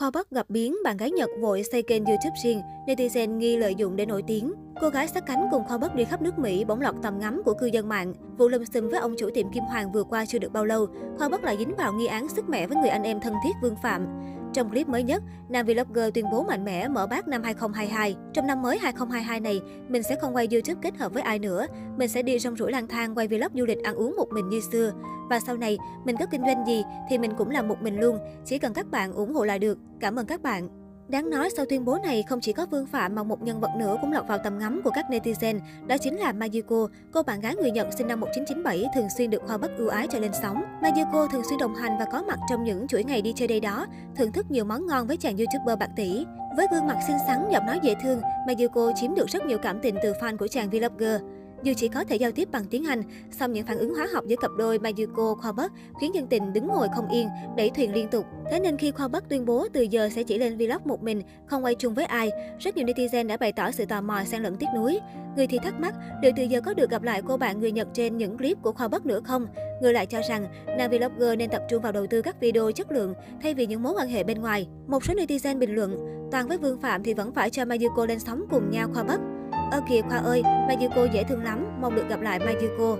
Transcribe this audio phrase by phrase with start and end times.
[0.00, 3.74] Khoa Bắc gặp biến, bạn gái Nhật vội xây kênh YouTube riêng, netizen nghi lợi
[3.74, 4.52] dụng để nổi tiếng.
[4.80, 7.42] Cô gái sát cánh cùng Khoa Bắc đi khắp nước Mỹ bỗng lọt tầm ngắm
[7.44, 8.14] của cư dân mạng.
[8.38, 10.86] Vụ lùm xùm với ông chủ tiệm Kim Hoàng vừa qua chưa được bao lâu,
[11.18, 13.52] Khoa Bắc lại dính vào nghi án sức mẹ với người anh em thân thiết
[13.62, 14.06] Vương Phạm.
[14.52, 18.16] Trong clip mới nhất, nam vlogger tuyên bố mạnh mẽ mở bát năm 2022.
[18.32, 21.66] Trong năm mới 2022 này, mình sẽ không quay YouTube kết hợp với ai nữa.
[21.96, 24.48] Mình sẽ đi rong ruổi lang thang quay vlog du lịch ăn uống một mình
[24.48, 24.92] như xưa.
[25.30, 28.18] Và sau này, mình có kinh doanh gì thì mình cũng làm một mình luôn.
[28.44, 29.78] Chỉ cần các bạn ủng hộ là được.
[30.00, 30.79] Cảm ơn các bạn.
[31.10, 33.70] Đáng nói sau tuyên bố này không chỉ có Vương Phạm mà một nhân vật
[33.78, 37.40] nữa cũng lọt vào tầm ngắm của các netizen, đó chính là Mayuko, cô bạn
[37.40, 40.32] gái người Nhật sinh năm 1997 thường xuyên được Khoa Bắc ưu ái cho lên
[40.42, 40.62] sóng.
[40.82, 43.60] Mayuko thường xuyên đồng hành và có mặt trong những chuỗi ngày đi chơi đây
[43.60, 46.24] đó, thưởng thức nhiều món ngon với chàng YouTuber bạc tỷ.
[46.56, 49.80] Với gương mặt xinh xắn, giọng nói dễ thương, Mayuko chiếm được rất nhiều cảm
[49.82, 51.20] tình từ fan của chàng vlogger.
[51.62, 54.24] Dù chỉ có thể giao tiếp bằng tiếng Anh, song những phản ứng hóa học
[54.26, 57.94] giữa cặp đôi Mayuko Khoa Bắc khiến dân tình đứng ngồi không yên, đẩy thuyền
[57.94, 58.26] liên tục.
[58.50, 61.22] Thế nên khi Khoa Bắc tuyên bố từ giờ sẽ chỉ lên vlog một mình,
[61.46, 64.42] không quay chung với ai, rất nhiều netizen đã bày tỏ sự tò mò xen
[64.42, 64.98] lẫn tiếc nuối.
[65.36, 67.88] Người thì thắc mắc, liệu từ giờ có được gặp lại cô bạn người Nhật
[67.92, 69.46] trên những clip của Khoa Bắc nữa không?
[69.82, 70.46] Người lại cho rằng,
[70.78, 73.82] nam vlogger nên tập trung vào đầu tư các video chất lượng thay vì những
[73.82, 74.68] mối quan hệ bên ngoài.
[74.86, 75.96] Một số netizen bình luận,
[76.32, 79.20] toàn với Vương Phạm thì vẫn phải cho Mayuko lên sóng cùng nhau Khoa Bắc.
[79.70, 82.96] Ơ kìa Khoa ơi, Mayuko dễ thương lắm, mong được gặp lại Mayuko.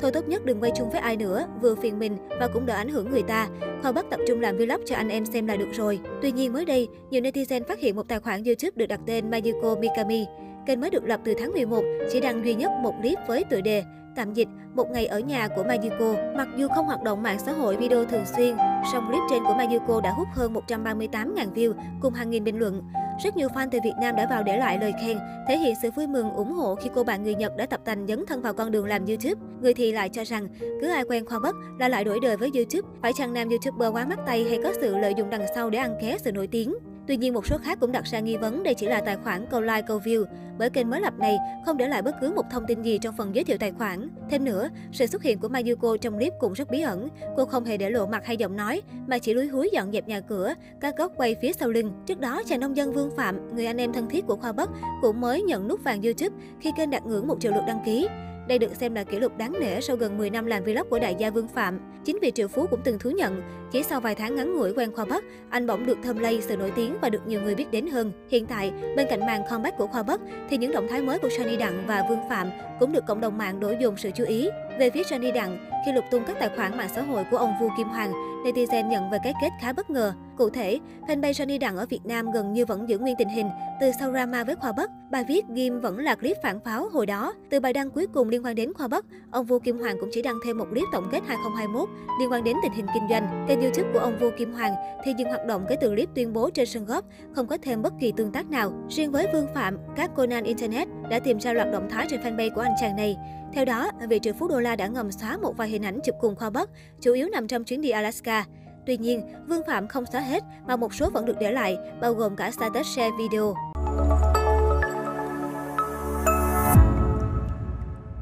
[0.00, 2.74] Thôi tốt nhất đừng quay chung với ai nữa, vừa phiền mình và cũng đỡ
[2.74, 3.48] ảnh hưởng người ta.
[3.82, 6.00] Khoa bắt tập trung làm vlog cho anh em xem là được rồi.
[6.22, 9.30] Tuy nhiên mới đây, nhiều netizen phát hiện một tài khoản YouTube được đặt tên
[9.30, 10.26] Mayuko Mikami.
[10.66, 13.60] Kênh mới được lập từ tháng 11, chỉ đăng duy nhất một clip với tựa
[13.60, 13.84] đề
[14.16, 16.14] Tạm dịch, một ngày ở nhà của Mayuko.
[16.36, 18.56] Mặc dù không hoạt động mạng xã hội video thường xuyên,
[18.92, 22.82] song clip trên của Mayuko đã hút hơn 138.000 view cùng hàng nghìn bình luận.
[23.18, 25.90] Rất nhiều fan từ Việt Nam đã vào để lại lời khen, thể hiện sự
[25.90, 28.54] vui mừng ủng hộ khi cô bạn người Nhật đã tập tành dấn thân vào
[28.54, 29.34] con đường làm YouTube.
[29.60, 30.48] Người thì lại cho rằng
[30.80, 33.92] cứ ai quen Khoa bất là lại đổi đời với YouTube, phải chăng nam YouTuber
[33.92, 36.46] quá mắt tay hay có sự lợi dụng đằng sau để ăn ké sự nổi
[36.46, 36.74] tiếng.
[37.06, 39.46] Tuy nhiên, một số khác cũng đặt ra nghi vấn đây chỉ là tài khoản
[39.50, 40.24] câu like câu view,
[40.58, 43.14] bởi kênh mới lập này không để lại bất cứ một thông tin gì trong
[43.16, 44.08] phần giới thiệu tài khoản.
[44.30, 47.08] Thêm nữa, sự xuất hiện của Mayuko trong clip cũng rất bí ẩn.
[47.36, 50.08] Cô không hề để lộ mặt hay giọng nói, mà chỉ lúi húi dọn dẹp
[50.08, 51.92] nhà cửa, các góc quay phía sau lưng.
[52.06, 54.70] Trước đó, chàng nông dân Vương Phạm, người anh em thân thiết của Khoa Bắc,
[55.02, 58.08] cũng mới nhận nút vàng YouTube khi kênh đạt ngưỡng một triệu lượt đăng ký.
[58.48, 60.98] Đây được xem là kỷ lục đáng nể sau gần 10 năm làm vlog của
[60.98, 61.80] đại gia Vương Phạm.
[62.04, 64.92] Chính vì Triệu Phú cũng từng thú nhận, chỉ sau vài tháng ngắn ngủi quen
[64.92, 67.70] Khoa Bắc, anh bỗng được thơm lây sự nổi tiếng và được nhiều người biết
[67.70, 68.12] đến hơn.
[68.28, 71.28] Hiện tại, bên cạnh màn comeback của Khoa Bắc, thì những động thái mới của
[71.36, 72.50] Sunny Đặng và Vương Phạm
[72.80, 74.48] cũng được cộng đồng mạng đổ dồn sự chú ý.
[74.78, 77.54] Về phía Sunny Đặng, khi lục tung các tài khoản mạng xã hội của ông
[77.60, 78.12] Vu Kim Hoàng,
[78.44, 80.12] netizen nhận về cái kết khá bất ngờ.
[80.36, 80.78] Cụ thể,
[81.08, 83.46] fanpage Sunny Đặng ở Việt Nam gần như vẫn giữ nguyên tình hình
[83.80, 84.90] từ sau drama với Khoa Bắc.
[85.10, 87.34] Bài viết ghim vẫn là clip phản pháo hồi đó.
[87.50, 90.08] Từ bài đăng cuối cùng liên quan đến Khoa Bắc, ông Vu Kim Hoàng cũng
[90.12, 91.88] chỉ đăng thêm một clip tổng kết 2021
[92.20, 93.44] liên quan đến tình hình kinh doanh.
[93.48, 94.74] Kênh YouTube của ông Vu Kim Hoàng
[95.04, 97.82] thì dừng hoạt động kể từ clip tuyên bố trên sân góp, không có thêm
[97.82, 98.72] bất kỳ tương tác nào.
[98.90, 102.54] Riêng với Vương Phạm, các Conan Internet đã tìm ra loạt động thái trên fanpage
[102.54, 103.16] của anh chàng này.
[103.52, 106.14] Theo đó, vị triệu phú đô la đã ngầm xóa một vài hình ảnh chụp
[106.20, 108.44] cùng Khoa Bắc, chủ yếu nằm trong chuyến đi Alaska.
[108.86, 112.14] Tuy nhiên, Vương Phạm không xóa hết mà một số vẫn được để lại, bao
[112.14, 113.54] gồm cả status share video.